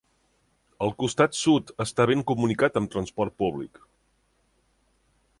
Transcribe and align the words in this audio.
El 0.85 0.93
costat 1.01 1.35
sud 1.39 1.73
està 1.85 2.07
ben 2.11 2.23
comunicat 2.31 2.79
amb 2.81 2.91
transport 2.95 3.35
públic. 3.43 3.77